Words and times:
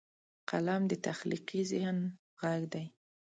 قلم 0.49 0.81
د 0.91 0.93
تخلیقي 1.07 1.61
ذهن 1.71 1.97
غږ 2.41 2.61
دی 2.73 2.85